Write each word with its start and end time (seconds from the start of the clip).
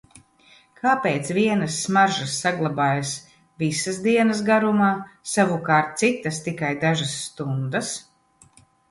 Kāpēc 0.83 1.27
vienas 1.37 1.75
smaržas 1.81 2.31
saglabājas 2.45 3.11
visas 3.63 3.99
dienas 4.05 4.41
garumā, 4.47 4.87
savukārt 5.33 5.93
citas 6.05 6.39
tikai 6.47 6.71
dažas 6.85 7.13
stundas? 7.27 7.93